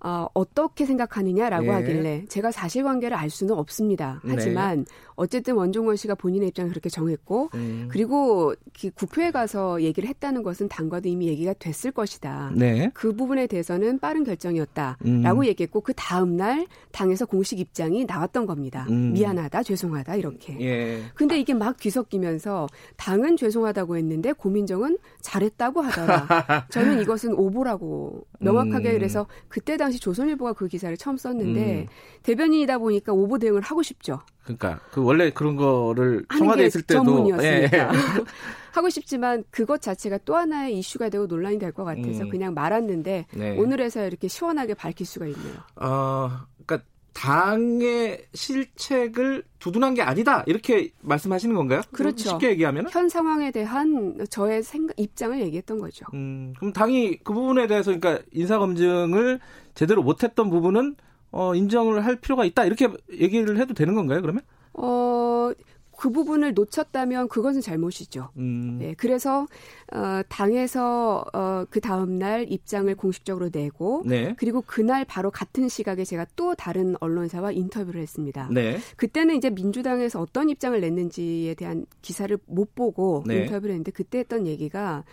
어, 0.05 0.27
어떻게 0.35 0.85
생각하느냐라고 0.85 1.67
예. 1.67 1.71
하길래 1.71 2.25
제가 2.29 2.51
사실관계를 2.51 3.17
알 3.17 3.31
수는 3.31 3.55
없습니다. 3.55 4.21
하지만 4.27 4.79
네. 4.79 4.85
어쨌든 5.15 5.55
원종원 5.55 5.95
씨가 5.97 6.17
본인의 6.17 6.49
입장을 6.49 6.71
그렇게 6.71 6.89
정했고 6.89 7.51
음. 7.55 7.89
그리고 7.91 8.55
그 8.79 8.91
국회에 8.91 9.31
가서 9.31 9.81
얘기를 9.83 10.09
했다는 10.09 10.43
것은 10.43 10.69
당과도 10.69 11.09
이미 11.09 11.29
얘기가 11.29 11.53
됐을 11.53 11.93
것이다. 11.93 12.51
네. 12.57 12.91
그 12.95 13.15
부분에 13.15 13.47
대해서는 13.47 14.01
빠른 14.01 14.25
결정이었다라고 14.25 14.99
음. 15.05 15.47
얘기했고 15.47 15.83
그 15.83 15.93
다음 15.95 16.37
날 16.37 16.67
당에서 16.91 17.27
공식 17.27 17.61
입장이 17.61 18.05
나왔던 18.05 18.47
겁니다. 18.47 18.87
음. 18.91 19.13
미안하다, 19.13 19.63
죄송하다 19.63 20.17
이렇게. 20.17 20.59
예. 20.61 21.03
근데 21.15 21.39
이게 21.39 21.55
막 21.55 21.77
뒤섞이면서 21.77 22.67
당은 22.97 23.37
죄송하다고 23.37 23.97
했는데 23.97 24.33
고민정은 24.33 24.99
잘했다고 25.21 25.81
하더라. 25.81 26.67
저는 26.71 27.01
이것은 27.03 27.35
오보라고 27.35 28.27
명확하게 28.41 28.91
음. 28.91 28.95
그래서 28.95 29.27
그때 29.49 29.77
당시 29.93 30.01
조선일보가 30.01 30.55
그 30.55 30.69
기사를 30.69 30.97
처음 30.97 31.17
썼는데 31.17 31.83
음. 31.83 31.87
대변인이다 32.23 32.79
보니까 32.79 33.13
오보 33.13 33.39
대응을 33.39 33.61
하고 33.61 33.83
싶죠. 33.83 34.21
그러니까 34.45 34.81
그 34.91 35.03
원래 35.05 35.31
그런 35.31 35.57
거를 35.57 36.25
게 36.57 36.67
있을 36.67 36.83
때도 36.83 37.05
전문이었으니까. 37.05 37.79
예. 37.79 37.89
하고 38.73 38.89
싶지만 38.89 39.45
그것 39.51 39.83
자체가 39.83 40.19
또 40.25 40.35
하나의 40.35 40.79
이슈가 40.79 41.11
되고 41.11 41.27
논란이 41.27 41.59
될 41.59 41.73
것 41.73 41.85
같아서 41.85 42.25
음. 42.25 42.31
그냥 42.31 42.55
말았는데 42.55 43.27
네. 43.35 43.59
오늘에서 43.59 44.07
이렇게 44.07 44.29
시원하게 44.29 44.73
밝힐 44.75 45.07
수가 45.07 45.27
있네요. 45.27 45.55
어, 45.77 46.31
그러니까 46.65 46.87
당의 47.15 48.25
실책을 48.33 49.45
두둔한 49.59 49.93
게 49.95 50.01
아니다 50.03 50.43
이렇게 50.47 50.91
말씀하시는 51.03 51.55
건가요? 51.55 51.83
그렇죠. 51.93 52.31
쉽게 52.31 52.51
얘기하면. 52.51 52.87
현 52.91 53.09
상황에 53.11 53.51
대한 53.51 54.17
저의 54.31 54.63
생각, 54.63 54.99
입장을 54.99 55.39
얘기했던 55.41 55.79
거죠. 55.79 56.07
음, 56.15 56.55
그럼 56.59 56.73
당이 56.73 57.19
그 57.23 57.35
부분에 57.35 57.67
대해서 57.67 57.95
그러니까 57.95 58.25
인사 58.33 58.59
검증을 58.59 59.41
제대로 59.75 60.03
못했던 60.03 60.51
부분은 60.51 60.97
어, 61.31 61.55
인정을 61.55 62.05
할 62.05 62.17
필요가 62.17 62.45
있다 62.45 62.65
이렇게 62.65 62.89
얘기를 63.11 63.59
해도 63.59 63.75
되는 63.75 63.95
건가요? 63.95 64.21
그러면? 64.21 64.43
어, 64.75 65.53
그 65.97 66.11
부분을 66.11 66.55
놓쳤다면 66.55 67.29
그것은 67.29 67.61
잘못이죠. 67.61 68.31
음, 68.37 68.79
네, 68.81 68.95
그래서 68.97 69.47
어, 69.93 70.21
당에서 70.29 71.25
어, 71.33 71.65
그 71.71 71.81
다음 71.81 72.19
날 72.19 72.51
입장을 72.51 72.93
공식적으로 72.97 73.51
내고 73.53 74.03
네, 74.05 74.35
그리고 74.37 74.63
그날 74.67 75.05
바로 75.05 75.31
같은 75.31 75.69
시각에 75.69 76.05
제가 76.05 76.27
또 76.35 76.55
다른 76.55 76.97
언론사와 77.01 77.53
인터뷰를 77.53 78.01
했습니다. 78.01 78.49
네, 78.51 78.79
그때는 78.97 79.37
이제 79.37 79.49
민주당에서 79.51 80.21
어떤 80.21 80.49
입장을 80.49 80.81
냈는지에 80.81 81.55
대한 81.55 81.87
기사를 82.03 82.37
못 82.47 82.75
보고 82.75 83.23
네. 83.27 83.43
인터뷰를 83.43 83.71
했는데 83.71 83.93
그때 83.93 84.19
했던 84.19 84.47
얘기가 84.47 85.05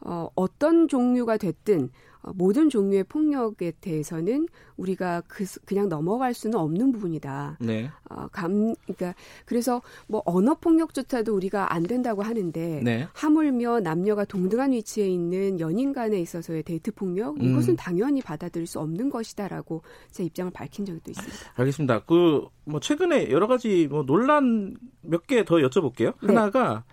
어, 0.00 0.28
어떤 0.34 0.88
종류가 0.88 1.36
됐든 1.36 1.84
어, 1.84 2.11
모든 2.34 2.68
종류의 2.70 3.04
폭력에 3.04 3.72
대해서는 3.80 4.48
우리가 4.76 5.22
그, 5.28 5.44
그냥 5.64 5.88
넘어갈 5.88 6.34
수는 6.34 6.58
없는 6.58 6.92
부분이다. 6.92 7.58
네, 7.60 7.90
어, 8.10 8.26
감, 8.32 8.74
그러니까 8.84 9.14
그래서 9.44 9.82
뭐 10.06 10.22
언어 10.24 10.54
폭력조차도 10.54 11.34
우리가 11.34 11.72
안 11.74 11.82
된다고 11.82 12.22
하는데 12.22 12.80
네. 12.82 13.06
하물며 13.12 13.80
남녀가 13.80 14.24
동등한 14.24 14.72
위치에 14.72 15.08
있는 15.08 15.60
연인 15.60 15.92
간에 15.92 16.20
있어서의 16.20 16.62
데이트 16.62 16.92
폭력 16.92 17.36
음. 17.40 17.50
이것은 17.50 17.76
당연히 17.76 18.22
받아들일 18.22 18.66
수 18.66 18.78
없는 18.80 19.10
것이다라고 19.10 19.82
제 20.10 20.24
입장을 20.24 20.50
밝힌 20.52 20.84
적도 20.84 21.10
있습니다. 21.10 21.36
알겠습니다. 21.54 22.04
그 22.04 22.42
뭐 22.64 22.78
최근에 22.78 23.30
여러 23.30 23.48
가지 23.48 23.88
뭐 23.90 24.04
논란 24.04 24.76
몇 25.00 25.26
개 25.26 25.44
더 25.44 25.56
여쭤볼게요. 25.56 26.14
네. 26.20 26.28
하나가 26.28 26.84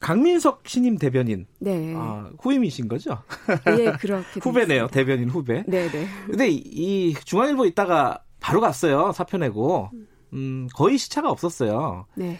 강민석 0.00 0.62
신임 0.66 0.96
대변인 0.98 1.46
네, 1.60 1.92
아, 1.96 2.30
후임이신 2.40 2.88
거죠? 2.88 3.18
예 3.78 3.92
그렇게 3.98 4.34
돼 4.38 4.40
후배네요. 4.40 4.88
대변인 4.88 5.28
후배. 5.28 5.64
네, 5.66 5.88
네. 5.90 6.06
근데 6.26 6.48
이, 6.48 6.56
이 6.64 7.14
중앙일보 7.24 7.66
있다가 7.66 8.22
바로 8.40 8.60
갔어요. 8.60 9.12
사표 9.12 9.38
내고. 9.38 9.90
음, 10.32 10.68
거의 10.74 10.98
시차가 10.98 11.30
없었어요. 11.30 12.06
네. 12.14 12.38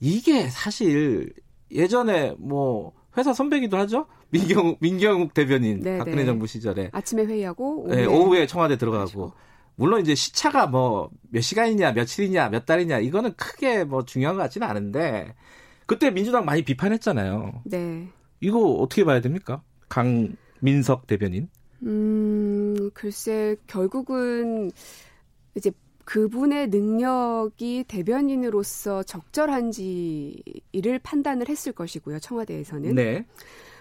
이게 0.00 0.48
사실 0.48 1.32
예전에 1.70 2.34
뭐 2.38 2.92
회사 3.16 3.32
선배기도 3.32 3.76
하죠. 3.78 4.06
민경 4.30 4.76
민경욱 4.80 5.34
대변인 5.34 5.80
네, 5.80 5.98
박근혜 5.98 6.18
네. 6.18 6.26
정부 6.26 6.46
시절에 6.46 6.90
아침에 6.92 7.24
회의하고 7.24 7.86
네, 7.88 8.04
오후에, 8.04 8.06
오후에 8.06 8.46
청와대 8.46 8.76
들어가고 8.76 9.10
그렇죠. 9.10 9.32
물론 9.74 10.00
이제 10.00 10.14
시차가 10.14 10.66
뭐 10.66 11.10
몇 11.30 11.40
시간이냐 11.40 11.92
며칠이냐 11.92 12.48
몇 12.50 12.64
달이냐 12.66 12.98
이거는 13.00 13.34
크게 13.36 13.84
뭐 13.84 14.04
중요한 14.04 14.36
것 14.36 14.42
같지는 14.42 14.66
않은데 14.68 15.34
그때 15.88 16.10
민주당 16.10 16.44
많이 16.44 16.62
비판했잖아요. 16.62 17.62
네. 17.64 18.08
이거 18.40 18.60
어떻게 18.60 19.04
봐야 19.04 19.22
됩니까? 19.22 19.62
강민석 19.88 21.06
대변인. 21.06 21.48
음, 21.82 22.90
글쎄 22.92 23.56
결국은 23.66 24.70
이제 25.54 25.72
그분의 26.04 26.68
능력이 26.68 27.86
대변인으로서 27.88 29.02
적절한지를 29.02 30.98
판단을 31.02 31.48
했을 31.48 31.72
것이고요. 31.72 32.18
청와대에서는. 32.18 32.94
네. 32.94 33.24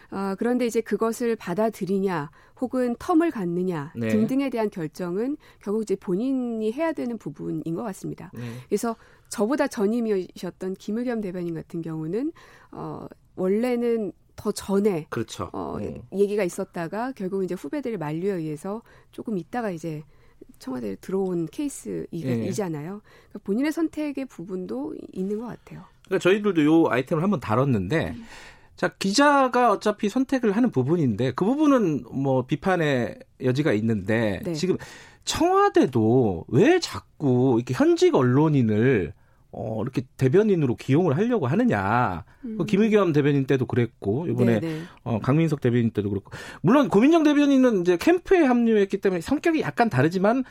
아, 0.10 0.36
그런데 0.40 0.66
이제 0.66 0.80
그것을 0.80 1.36
받아들이냐 1.36 2.32
혹은 2.62 2.96
텀을 2.96 3.32
갖느냐 3.32 3.92
네. 3.98 4.08
등등에 4.08 4.50
대한 4.50 4.70
결정은 4.70 5.36
결국 5.62 5.84
이제 5.84 5.98
본인이 5.98 6.72
해야 6.72 6.94
되는 6.94 7.18
부분인 7.18 7.76
것 7.76 7.84
같습니다. 7.84 8.32
네. 8.34 8.42
그래서 8.70 8.96
저보다 9.30 9.68
전임이셨던 9.68 10.76
김의겸 10.76 11.22
대변인 11.22 11.54
같은 11.54 11.82
경우는 11.82 12.32
어, 12.72 13.08
원래는 13.36 14.12
더 14.36 14.52
전에 14.52 15.08
그렇죠. 15.10 15.50
어, 15.52 15.78
음. 15.80 16.02
얘기가 16.14 16.44
있었다가 16.44 17.12
결국 17.14 17.44
이제 17.44 17.56
후배들의 17.56 17.98
만류에 17.98 18.34
의해서 18.34 18.82
조금 19.12 19.38
있다가 19.38 19.72
이제 19.72 20.04
청와대에 20.60 20.96
들어온 20.96 21.48
케이스이잖아요. 21.48 23.02
그러니까 23.02 23.40
본인의 23.44 23.72
선택의 23.72 24.26
부분도 24.26 24.96
있는 25.12 25.40
것 25.40 25.48
같아요. 25.48 25.84
그러니까 26.06 26.20
저희들도 26.24 26.66
요 26.66 26.88
아이템을 26.90 27.24
한번 27.24 27.40
다뤘는데 27.40 28.16
자 28.76 28.90
기자가 28.90 29.72
어차피 29.72 30.08
선택을 30.08 30.52
하는 30.52 30.72
부분인데 30.72 31.32
그 31.32 31.44
부분은 31.44 32.04
뭐 32.12 32.46
비판의 32.46 33.20
여지가 33.44 33.74
있는데 33.74 34.40
네. 34.44 34.54
지금 34.54 34.78
청와대도 35.26 36.46
왜 36.48 36.80
자꾸 36.80 37.56
이렇게 37.58 37.74
현직 37.74 38.16
언론인을 38.16 39.14
어 39.52 39.82
이렇게 39.82 40.04
대변인으로 40.18 40.76
기용을 40.76 41.18
하려고 41.18 41.48
하느냐. 41.48 42.26
그 42.58 42.66
김의겸 42.66 43.14
대변인 43.14 43.46
때도 43.46 43.66
그랬고 43.66 44.28
이번에 44.28 44.56
음. 44.56 44.62
네, 44.62 44.68
네. 44.68 44.82
어, 45.04 45.20
강민석 45.20 45.62
대변인 45.62 45.92
때도 45.92 46.10
그렇고 46.10 46.32
물론 46.62 46.90
고민정 46.90 47.24
대변인은 47.24 47.82
이제 47.82 47.98
캠프에 47.98 48.44
합류했기 48.44 48.98
때문에 48.98 49.22
성격이 49.22 49.62
약간 49.62 49.90
다르지만 49.90 50.44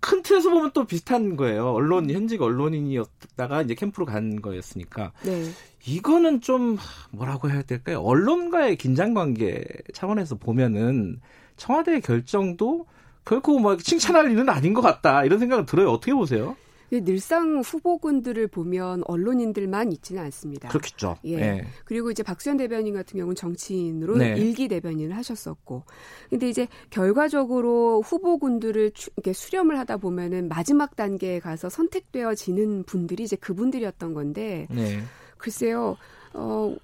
큰 0.00 0.22
틀에서 0.22 0.50
보면 0.50 0.72
또 0.74 0.84
비슷한 0.84 1.36
거예요. 1.36 1.72
언론 1.72 2.10
현직 2.10 2.42
언론인이었다가 2.42 3.62
이제 3.62 3.74
캠프로 3.74 4.04
간 4.04 4.42
거였으니까 4.42 5.12
네. 5.24 5.44
이거는 5.86 6.40
좀 6.40 6.76
뭐라고 7.10 7.50
해야 7.50 7.62
될까요? 7.62 8.00
언론과의 8.00 8.76
긴장 8.76 9.14
관계 9.14 9.64
차원에서 9.92 10.36
보면은 10.36 11.20
청와대의 11.56 12.02
결정도 12.02 12.86
결코 13.24 13.58
뭐 13.58 13.76
칭찬할 13.76 14.30
일은 14.30 14.48
아닌 14.50 14.74
것 14.74 14.82
같다 14.82 15.24
이런 15.24 15.38
생각은 15.38 15.64
들어요. 15.64 15.90
어떻게 15.90 16.12
보세요? 16.12 16.56
늘상 17.02 17.60
후보군들을 17.60 18.46
보면 18.48 19.02
언론인들만 19.06 19.90
있지는 19.92 20.22
않습니다. 20.24 20.68
그렇겠죠. 20.68 21.16
예. 21.24 21.66
그리고 21.84 22.10
이제 22.10 22.22
박수현 22.22 22.58
대변인 22.58 22.94
같은 22.94 23.18
경우는 23.18 23.34
정치인으로 23.34 24.16
네. 24.18 24.36
일기 24.36 24.68
대변인을 24.68 25.16
하셨었고, 25.16 25.84
근데 26.30 26.48
이제 26.48 26.68
결과적으로 26.90 28.02
후보군들을 28.02 28.90
추- 28.92 29.10
이렇게 29.16 29.32
수렴을 29.32 29.78
하다 29.78 29.96
보면은 29.96 30.48
마지막 30.48 30.96
단계에 30.96 31.40
가서 31.40 31.68
선택되어지는 31.68 32.84
분들이 32.84 33.22
이제 33.24 33.36
그분들이었던 33.36 34.14
건데, 34.14 34.66
네. 34.70 35.00
글쎄요, 35.38 35.96
어 36.32 36.74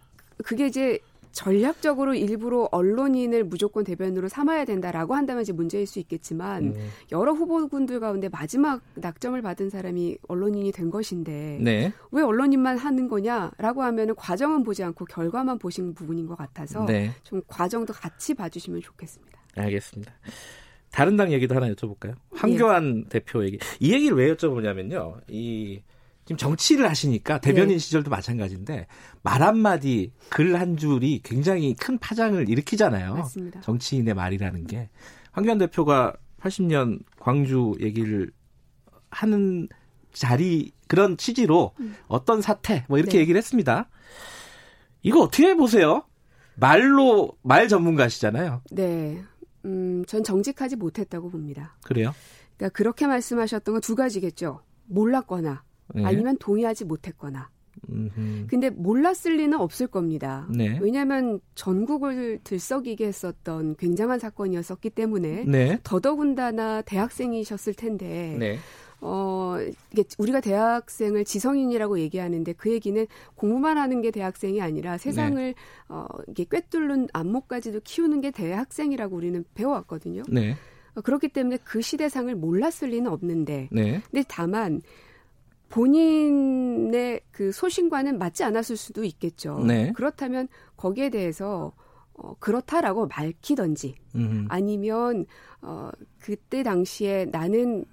그게 0.45 0.67
이제 0.67 0.99
전략적으로 1.33 2.15
일부러 2.15 2.69
언론인을 2.73 3.45
무조건 3.45 3.85
대변으로 3.85 4.29
삼아야 4.29 4.65
된다라고 4.65 5.15
한다면 5.15 5.43
이제 5.43 5.53
문제일 5.53 5.87
수 5.87 5.99
있겠지만 5.99 6.65
음. 6.65 6.89
여러 7.13 7.33
후보군들 7.33 8.01
가운데 8.01 8.29
마지막 8.29 8.83
낙점을 8.95 9.41
받은 9.41 9.71
사람이 9.71 10.19
언론인이 10.29 10.73
된 10.73 10.91
것인데 10.91 11.59
네. 11.61 11.93
왜 12.11 12.23
언론인만 12.23 12.79
하는 12.79 13.09
거냐라고 13.09 13.83
하면은 13.83 14.15
과정은 14.15 14.63
보지 14.65 14.83
않고 14.83 15.05
결과만 15.07 15.59
보신 15.59 15.95
부분인 15.95 16.27
것 16.27 16.37
같아서 16.37 16.85
네. 16.87 17.13
좀 17.23 17.43
과정도 17.47 17.93
같이 17.93 18.35
봐주시면 18.35 18.81
좋겠습니다. 18.81 19.39
알겠습니다. 19.57 20.13
다른 20.91 21.17
당 21.17 21.33
얘기도 21.33 21.55
하나 21.55 21.69
여쭤볼까요? 21.73 22.17
황교안 22.33 23.05
대표 23.09 23.45
얘기. 23.45 23.59
이 23.79 23.93
얘기를 23.93 24.17
왜 24.17 24.35
여쭤보냐면요. 24.35 25.21
이 25.29 25.81
지금 26.31 26.37
정치를 26.37 26.89
하시니까 26.89 27.41
대변인 27.41 27.71
네. 27.75 27.79
시절도 27.79 28.09
마찬가지인데 28.09 28.87
말 29.23 29.43
한마디 29.43 30.13
글 30.29 30.55
한 30.55 30.77
줄이 30.77 31.21
굉장히 31.25 31.75
큰 31.75 31.99
파장을 31.99 32.49
일으키잖아요. 32.49 33.15
맞습니다. 33.17 33.61
정치인의 33.63 34.15
말이라는 34.15 34.67
게. 34.69 34.91
황교안 35.33 35.59
대표가 35.59 36.15
80년 36.41 37.01
광주 37.19 37.75
얘기를 37.81 38.31
하는 39.11 39.69
자리 40.13 40.71
그런 40.87 41.17
취지로 41.17 41.73
어떤 42.07 42.41
사태 42.43 42.85
뭐 42.89 42.99
이렇게 42.99 43.15
네. 43.15 43.19
얘기를 43.23 43.37
했습니다. 43.37 43.89
이거 45.03 45.23
어떻게 45.23 45.55
보세요? 45.57 46.05
말로 46.55 47.33
말 47.43 47.67
전문가시잖아요. 47.67 48.63
네. 48.71 49.21
음, 49.65 50.05
전 50.07 50.23
정직하지 50.23 50.77
못했다고 50.77 51.29
봅니다. 51.31 51.77
그래요? 51.83 52.15
그러니까 52.57 52.77
그렇게 52.77 53.09
말씀하셨던 53.09 53.73
건 53.75 53.81
두 53.81 53.97
가지겠죠. 53.97 54.61
몰랐거나 54.87 55.65
네. 55.95 56.05
아니면 56.05 56.37
동의하지 56.39 56.85
못했거나. 56.85 57.49
음흠. 57.89 58.47
근데 58.49 58.71
몰랐을 58.71 59.37
리는 59.37 59.59
없을 59.59 59.87
겁니다. 59.87 60.47
네. 60.51 60.79
왜냐하면 60.81 61.41
전국을 61.55 62.41
들썩이게 62.45 63.07
했었던 63.07 63.77
굉장한 63.77 64.19
사건이었었기 64.19 64.91
때문에 64.91 65.45
네. 65.45 65.79
더더군다나 65.83 66.83
대학생이셨을 66.83 67.75
텐데 67.75 68.37
네. 68.39 68.59
어 69.01 69.57
이게 69.93 70.05
우리가 70.19 70.41
대학생을 70.41 71.25
지성인이라고 71.25 72.01
얘기하는데 72.01 72.53
그 72.53 72.71
얘기는 72.71 73.07
공부만 73.35 73.79
하는 73.79 74.03
게 74.03 74.11
대학생이 74.11 74.61
아니라 74.61 74.99
세상을 74.99 75.43
네. 75.43 75.55
어 75.89 76.07
이게 76.29 76.45
꿰뚫는 76.45 77.09
안목까지도 77.13 77.81
키우는 77.83 78.21
게 78.21 78.31
대학생이라고 78.31 79.17
우리는 79.17 79.45
배워왔거든요. 79.55 80.23
네. 80.29 80.55
어, 80.95 81.01
그렇기 81.01 81.29
때문에 81.29 81.59
그 81.65 81.81
시대상을 81.81 82.35
몰랐을 82.35 82.91
리는 82.91 83.11
없는데 83.11 83.69
네. 83.73 84.03
근데 84.11 84.25
다만 84.29 84.83
본인의 85.71 87.23
그 87.31 87.53
소신과는 87.53 88.19
맞지 88.19 88.45
않았을 88.45 88.77
수도 88.77 89.05
있겠죠. 89.05 89.65
네. 89.67 89.93
그렇다면 89.95 90.49
거기에 90.77 91.09
대해서 91.11 91.73
어, 92.13 92.35
그렇다라고 92.39 93.09
밝히던지 93.09 93.95
음. 94.15 94.47
아니면 94.51 95.25
어, 95.63 95.91
그때 96.19 96.63
당시에 96.63 97.27
나는 97.27 97.85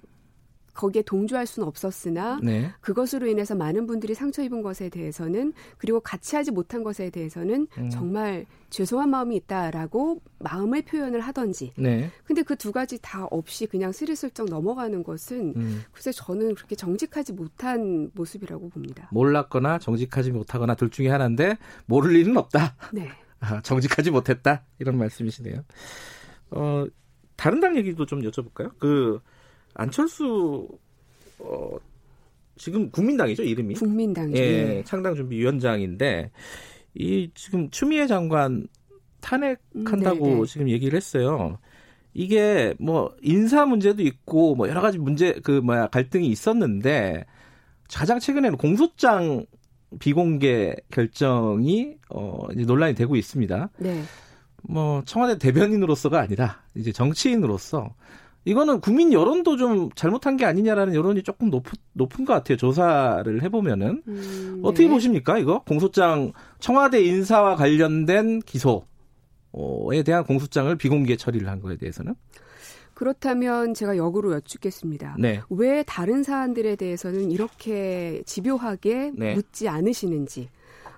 거기에 0.78 1.02
동조할 1.02 1.46
수는 1.46 1.66
없었으나 1.66 2.38
네. 2.42 2.70
그것으로 2.80 3.26
인해서 3.26 3.54
많은 3.54 3.86
분들이 3.86 4.14
상처 4.14 4.42
입은 4.42 4.62
것에 4.62 4.88
대해서는 4.90 5.54
그리고 5.78 6.00
같이 6.00 6.36
하지 6.36 6.50
못한 6.50 6.82
것에 6.82 7.10
대해서는 7.10 7.66
음. 7.78 7.90
정말 7.90 8.46
죄송한 8.70 9.08
마음이 9.08 9.36
있다라고 9.36 10.20
마음의 10.40 10.82
표현을 10.82 11.20
하던지 11.20 11.72
네. 11.76 12.10
근데 12.24 12.42
그 12.42 12.58
두 12.58 12.72
가지 12.72 12.98
다 13.00 13.24
없이 13.30 13.66
그냥 13.66 13.92
스리슬쩍 13.92 14.48
넘어가는 14.50 15.02
것은 15.02 15.54
음. 15.56 15.82
글쎄 15.92 16.12
저는 16.12 16.54
그렇게 16.54 16.74
정직하지 16.74 17.32
못한 17.32 18.10
모습이라고 18.14 18.68
봅니다. 18.68 19.08
몰랐거나 19.12 19.78
정직하지 19.78 20.32
못하거나 20.32 20.74
둘 20.74 20.90
중에 20.90 21.08
하나인데 21.08 21.56
모를 21.86 22.14
일은 22.16 22.36
없다. 22.36 22.74
네. 22.92 23.08
아, 23.40 23.62
정직하지 23.62 24.10
못했다 24.10 24.64
이런 24.80 24.98
말씀이시네요. 24.98 25.64
어 26.50 26.86
다른 27.36 27.60
당 27.60 27.76
얘기도 27.76 28.04
좀 28.04 28.20
여쭤볼까요? 28.22 28.76
그 28.78 29.20
안철수 29.74 30.68
어 31.38 31.76
지금 32.56 32.90
국민당이죠 32.90 33.42
이름이 33.42 33.74
국민당 33.74 34.34
예 34.36 34.40
예. 34.78 34.82
창당준비위원장인데 34.84 36.30
이 36.94 37.30
지금 37.34 37.70
추미애 37.70 38.06
장관 38.06 38.66
탄핵한다고 39.20 40.24
음, 40.24 40.34
네, 40.34 40.40
네. 40.40 40.46
지금 40.46 40.68
얘기를 40.68 40.96
했어요. 40.96 41.58
이게 42.14 42.74
뭐 42.80 43.14
인사 43.22 43.66
문제도 43.66 44.02
있고 44.02 44.54
뭐 44.54 44.68
여러 44.68 44.80
가지 44.80 44.98
문제 44.98 45.34
그 45.42 45.60
뭐야 45.60 45.88
갈등이 45.88 46.28
있었는데 46.28 47.24
가장 47.92 48.18
최근에는 48.18 48.58
공소장 48.58 49.46
비공개 50.00 50.74
결정이 50.90 51.96
어 52.10 52.46
이제 52.52 52.64
논란이 52.64 52.94
되고 52.94 53.16
있습니다. 53.16 53.70
네. 53.78 54.02
뭐 54.62 55.02
청와대 55.04 55.38
대변인으로서가 55.38 56.18
아니라 56.20 56.62
이제 56.74 56.92
정치인으로서 56.92 57.94
이거는 58.44 58.80
국민 58.80 59.12
여론도 59.12 59.56
좀 59.56 59.90
잘못한 59.94 60.36
게 60.36 60.44
아니냐라는 60.44 60.94
여론이 60.94 61.22
조금 61.22 61.50
높, 61.50 61.64
높은 61.92 62.24
것 62.24 62.32
같아요. 62.32 62.56
조사를 62.56 63.42
해보면은 63.42 64.02
음, 64.08 64.60
어떻게 64.62 64.84
네. 64.84 64.90
보십니까? 64.90 65.38
이거 65.38 65.62
공소장 65.64 66.32
청와대 66.58 67.02
인사와 67.02 67.56
관련된 67.56 68.40
기소에 68.40 70.02
대한 70.04 70.24
공소장을 70.24 70.74
비공개 70.76 71.16
처리를 71.16 71.48
한 71.48 71.60
거에 71.60 71.76
대해서는 71.76 72.14
그렇다면 72.94 73.74
제가 73.74 73.96
역으로 73.96 74.32
여쭙겠습니다. 74.32 75.16
네, 75.20 75.40
왜 75.50 75.84
다른 75.84 76.24
사안들에 76.24 76.74
대해서는 76.74 77.30
이렇게 77.30 78.22
집요하게 78.26 79.12
네. 79.14 79.34
묻지 79.34 79.68
않으시는지. 79.68 80.48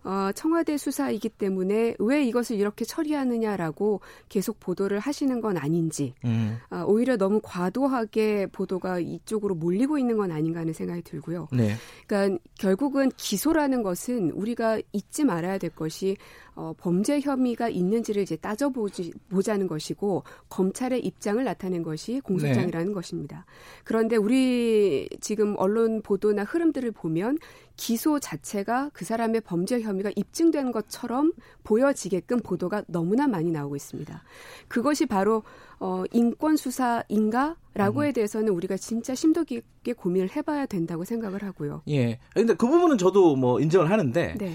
어, 0.03 0.31
청와대 0.35 0.77
수사이기 0.77 1.29
때문에 1.29 1.95
왜 1.99 2.25
이것을 2.25 2.57
이렇게 2.57 2.85
처리하느냐라고 2.85 4.01
계속 4.29 4.59
보도를 4.61 4.99
하시는 4.99 5.41
건 5.41 5.57
아닌지, 5.57 6.15
음, 6.25 6.59
아, 6.71 6.85
오히려 6.87 7.17
너무 7.17 7.41
과도하게 7.43 8.47
보도가 8.47 9.01
이쪽으로 9.01 9.55
몰리고 9.55 9.99
있는 9.99 10.17
건 10.17 10.33
아닌가 10.33 10.61
하는 10.61 10.73
생각이 10.73 11.03
들고요. 11.03 11.49
네, 11.53 11.75
그러니까 12.07 12.43
결국은 12.59 13.11
기소라는 13.17 13.83
것은 13.83 14.31
우리가 14.31 14.81
잊지 14.93 15.25
말아야 15.25 15.59
될 15.59 15.71
것이 15.71 16.17
어, 16.55 16.75
범죄 16.77 17.21
혐의가 17.21 17.69
있는지를 17.69 18.23
이제 18.23 18.37
따져보지 18.37 19.13
보자는 19.29 19.67
것이고 19.67 20.25
검찰의 20.49 21.05
입장을 21.05 21.43
나타낸 21.43 21.83
것이 21.83 22.21
공소장이라는 22.21 22.93
것입니다. 22.93 23.47
그런데 23.85 24.17
우리 24.17 25.09
지금 25.21 25.55
언론 25.59 26.03
보도나 26.03 26.45
흐름들을 26.45 26.93
보면 26.93 27.39
기소 27.77 28.21
자체가 28.21 28.91
그 28.93 29.05
사람의 29.05 29.41
범죄 29.41 29.81
혐의가 29.81 30.11
입증된 30.15 30.71
것처럼 30.71 31.33
보여지게끔 31.65 32.41
보도가 32.41 32.85
너무나 32.89 33.27
많이 33.27 33.51
나오고 33.51 33.75
있습니다. 33.77 34.23
그것이 34.69 35.07
바로 35.07 35.43
어, 35.79 36.05
인권 36.13 36.57
수사인가 36.57 37.57
라고에 37.73 38.13
대해서는 38.13 38.53
우리가 38.53 38.77
진짜 38.77 39.15
심도 39.15 39.45
깊게 39.45 39.95
고민을 39.95 40.37
해봐야 40.37 40.67
된다고 40.67 41.05
생각을 41.05 41.43
하고요. 41.43 41.83
예. 41.89 42.19
근데 42.35 42.55
그 42.55 42.67
부분은 42.67 42.99
저도 42.99 43.37
뭐 43.37 43.61
인정을 43.61 43.91
하는데 43.91 44.35
네. 44.39 44.55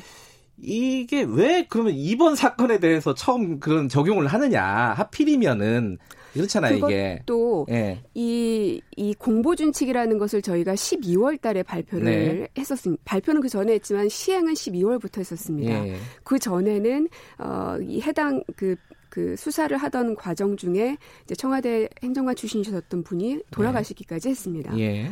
이게 0.58 1.24
왜 1.24 1.66
그러면 1.68 1.94
이번 1.96 2.36
사건에 2.36 2.80
대해서 2.80 3.14
처음 3.14 3.60
그런 3.60 3.90
적용을 3.90 4.28
하느냐 4.28 4.64
하필이면은 4.64 5.98
그렇잖아요 6.36 6.78
이게. 6.78 7.22
또 7.26 7.66
예. 7.70 8.04
이, 8.14 8.82
이 8.96 9.14
공보 9.14 9.56
준칙이라는 9.56 10.18
것을 10.18 10.42
저희가 10.42 10.74
12월 10.74 11.40
달에 11.40 11.64
발표를 11.64 12.06
네. 12.06 12.48
했었습니다. 12.58 13.02
발표는 13.06 13.42
그 13.42 13.50
전에 13.50 13.74
했지만 13.74 14.10
시행은 14.10 14.54
12월부터 14.54 15.20
했었습니다. 15.20 15.88
예. 15.88 15.96
그 16.24 16.38
전에는, 16.38 17.08
어, 17.40 17.78
이 17.82 18.02
해당 18.02 18.44
그, 18.58 18.76
그 19.10 19.36
수사를 19.38 19.76
하던 19.78 20.16
과정 20.16 20.58
중에 20.58 20.98
이제 21.24 21.36
청와대 21.36 21.88
행정관 22.04 22.36
출신이셨던 22.36 23.04
분이 23.04 23.44
돌아가시기까지 23.52 24.30
했습니다. 24.30 24.78
예. 24.78 25.10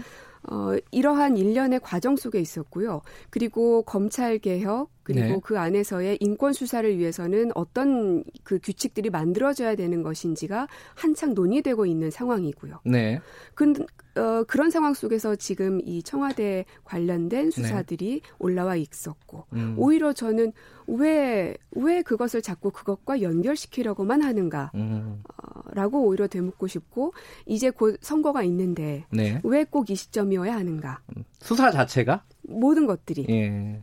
어, 0.49 0.75
이러한 0.91 1.37
일련의 1.37 1.79
과정 1.81 2.17
속에 2.17 2.39
있었고요. 2.39 3.01
그리고 3.29 3.83
검찰 3.83 4.39
개혁 4.39 4.89
그리고 5.03 5.27
네. 5.27 5.39
그 5.43 5.59
안에서의 5.59 6.17
인권 6.21 6.53
수사를 6.53 6.97
위해서는 6.97 7.51
어떤 7.55 8.23
그 8.43 8.59
규칙들이 8.61 9.09
만들어져야 9.09 9.75
되는 9.75 10.01
것인지가 10.01 10.67
한창 10.95 11.33
논의되고 11.33 11.85
있는 11.85 12.09
상황이고요. 12.09 12.79
네. 12.85 13.19
근, 13.53 13.75
어, 14.15 14.43
그런 14.47 14.71
상황 14.71 14.93
속에서 14.93 15.35
지금 15.35 15.81
이 15.83 16.01
청와대 16.03 16.65
관련된 16.85 17.51
수사들이 17.51 18.21
올라와 18.39 18.75
있었고 18.75 19.45
네. 19.51 19.59
음. 19.59 19.75
오히려 19.77 20.13
저는 20.13 20.53
왜, 20.87 21.55
왜 21.71 22.01
그것을 22.01 22.41
자꾸 22.41 22.71
그것과 22.71 23.21
연결시키려고만 23.21 24.21
하는가, 24.21 24.71
음. 24.75 25.23
어, 25.23 25.61
라고 25.71 26.05
오히려 26.05 26.27
되묻고 26.27 26.67
싶고, 26.67 27.13
이제 27.45 27.69
곧 27.69 27.97
선거가 28.01 28.43
있는데, 28.43 29.05
네. 29.09 29.39
왜꼭 29.43 29.89
이 29.89 29.95
시점이어야 29.95 30.53
하는가. 30.53 30.99
수사 31.39 31.71
자체가 31.71 32.23
모든 32.41 32.85
것들이. 32.85 33.25
예. 33.29 33.81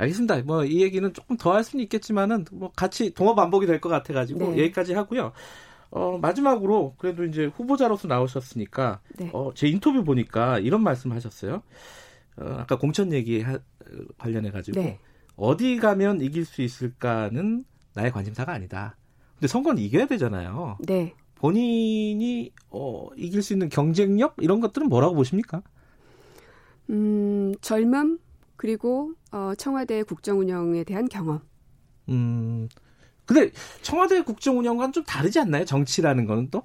알겠습니다. 0.00 0.42
뭐 0.42 0.64
이 0.64 0.82
얘기는 0.82 1.12
조금 1.12 1.36
더 1.36 1.52
할 1.52 1.62
수는 1.64 1.82
있겠지만은 1.84 2.44
뭐 2.52 2.70
같이 2.74 3.12
동업 3.14 3.34
반복이 3.36 3.66
될 3.66 3.80
것 3.80 3.88
같아 3.88 4.12
가지고 4.14 4.52
네. 4.52 4.62
여기까지 4.62 4.94
하고요. 4.94 5.32
어, 5.90 6.18
마지막으로 6.18 6.94
그래도 6.98 7.24
이제 7.24 7.46
후보자로서 7.46 8.06
나오셨으니까 8.08 9.00
네. 9.18 9.30
어, 9.32 9.50
제 9.54 9.66
인터뷰 9.68 10.04
보니까 10.04 10.58
이런 10.60 10.82
말씀 10.82 11.12
하셨어요. 11.12 11.62
어, 12.36 12.56
아까 12.58 12.78
공천 12.78 13.12
얘기 13.12 13.40
하, 13.40 13.58
관련해 14.18 14.50
가지고 14.50 14.80
네. 14.80 14.98
어디 15.36 15.76
가면 15.78 16.20
이길 16.20 16.44
수 16.44 16.62
있을까는 16.62 17.64
나의 17.94 18.12
관심사가 18.12 18.52
아니다. 18.52 18.96
근데 19.34 19.48
선거는 19.48 19.82
이겨야 19.82 20.06
되잖아요. 20.06 20.78
네. 20.86 21.14
본인이 21.34 22.52
어, 22.70 23.08
이길 23.16 23.42
수 23.42 23.52
있는 23.54 23.68
경쟁력 23.68 24.36
이런 24.38 24.60
것들은 24.60 24.88
뭐라고 24.88 25.14
보십니까? 25.14 25.62
음, 26.90 27.54
젊음, 27.60 28.18
그리고, 28.60 29.14
어, 29.32 29.54
청와대 29.56 30.02
국정 30.02 30.38
운영에 30.38 30.84
대한 30.84 31.08
경험. 31.08 31.40
음. 32.10 32.68
근데 33.24 33.52
청와대 33.80 34.20
국정 34.20 34.58
운영과는 34.58 34.92
좀 34.92 35.02
다르지 35.04 35.40
않나요? 35.40 35.64
정치라는 35.64 36.26
거는 36.26 36.48
또? 36.50 36.62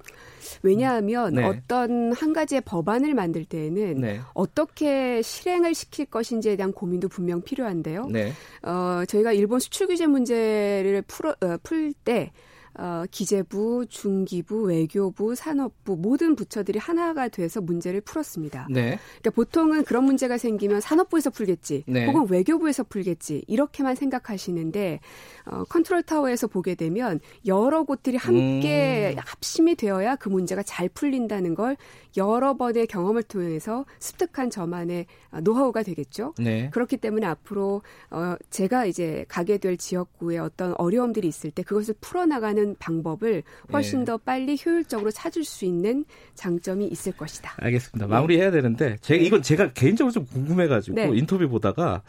왜냐하면 0.62 1.32
네. 1.32 1.44
어떤 1.44 2.12
한 2.12 2.34
가지의 2.34 2.60
법안을 2.66 3.14
만들 3.14 3.46
때에는 3.46 4.00
네. 4.02 4.20
어떻게 4.34 5.22
실행을 5.22 5.74
시킬 5.74 6.04
것인지에 6.04 6.56
대한 6.56 6.74
고민도 6.74 7.08
분명 7.08 7.40
필요한데요. 7.40 8.08
네. 8.08 8.32
어, 8.62 9.04
저희가 9.08 9.32
일본 9.32 9.58
수출 9.58 9.86
규제 9.86 10.06
문제를 10.06 11.02
풀어, 11.06 11.30
어, 11.40 11.56
풀때 11.62 12.30
어, 12.78 13.04
기재부, 13.10 13.86
중기부, 13.88 14.64
외교부, 14.64 15.34
산업부 15.34 15.96
모든 15.96 16.36
부처들이 16.36 16.78
하나가 16.78 17.28
돼서 17.28 17.60
문제를 17.60 18.00
풀었습니다. 18.02 18.68
네. 18.70 18.98
그러니까 19.20 19.30
보통은 19.30 19.84
그런 19.84 20.04
문제가 20.04 20.36
생기면 20.36 20.80
산업부에서 20.80 21.30
풀겠지, 21.30 21.84
네. 21.86 22.06
혹은 22.06 22.26
외교부에서 22.28 22.84
풀겠지 22.84 23.44
이렇게만 23.46 23.94
생각하시는데 23.94 25.00
어, 25.46 25.64
컨트롤 25.64 26.02
타워에서 26.02 26.48
보게 26.48 26.74
되면 26.74 27.20
여러 27.46 27.84
곳들이 27.84 28.16
함께 28.16 29.14
음. 29.16 29.22
합심이 29.24 29.74
되어야 29.74 30.16
그 30.16 30.28
문제가 30.28 30.62
잘 30.62 30.88
풀린다는 30.88 31.54
걸 31.54 31.76
여러 32.16 32.56
번의 32.56 32.86
경험을 32.86 33.22
통해서 33.22 33.84
습득한 33.98 34.50
저만의 34.50 35.06
어, 35.30 35.40
노하우가 35.40 35.82
되겠죠. 35.82 36.34
네. 36.38 36.70
그렇기 36.70 36.96
때문에 36.96 37.26
앞으로 37.26 37.82
어 38.10 38.36
제가 38.50 38.86
이제 38.86 39.24
가게 39.28 39.58
될 39.58 39.76
지역구에 39.76 40.38
어떤 40.38 40.74
어려움들이 40.78 41.28
있을 41.28 41.50
때 41.50 41.62
그것을 41.62 41.94
풀어나가는 42.00 42.76
방법을 42.78 43.42
훨씬 43.72 44.00
예. 44.00 44.04
더 44.04 44.16
빨리 44.16 44.56
효율적으로 44.64 45.10
찾을 45.10 45.44
수 45.44 45.64
있는 45.64 46.04
장점이 46.34 46.86
있을 46.86 47.12
것이다. 47.12 47.54
알겠습니다. 47.58 48.06
마무리해야 48.06 48.50
되는데 48.50 48.96
제가 49.00 49.22
이건 49.22 49.42
제가 49.42 49.72
개인적으로 49.72 50.12
좀 50.12 50.26
궁금해가지고 50.26 50.94
네. 50.94 51.10
인터뷰 51.14 51.48
보다가 51.48 52.02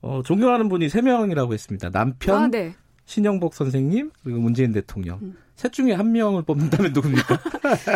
어, 0.00 0.22
존경하는 0.24 0.68
분이 0.68 0.88
세 0.88 1.02
명이라고 1.02 1.52
했습니다. 1.52 1.90
남편, 1.90 2.42
아, 2.42 2.48
네. 2.48 2.74
신영복 3.08 3.54
선생님 3.54 4.10
그리고 4.22 4.38
문재인 4.38 4.70
대통령. 4.70 5.18
음. 5.22 5.34
셋 5.56 5.72
중에 5.72 5.94
한 5.94 6.12
명을 6.12 6.42
뽑는다면 6.42 6.92
누굽니까? 6.92 7.40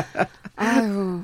아유. 0.57 1.21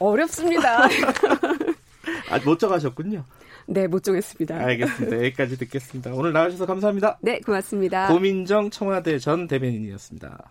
어렵습니다. 0.00 0.82
아, 2.28 2.38
못 2.44 2.58
정하셨군요. 2.58 3.24
네, 3.68 3.86
못 3.86 4.02
정했습니다. 4.02 4.56
알겠습니다. 4.56 5.16
여기까지 5.16 5.58
듣겠습니다. 5.58 6.12
오늘 6.12 6.32
나와주셔서 6.32 6.66
감사합니다. 6.66 7.18
네, 7.22 7.38
고맙습니다. 7.38 8.08
고민정 8.08 8.70
청와대 8.70 9.20
전 9.20 9.46
대변인이었습니다. 9.46 10.50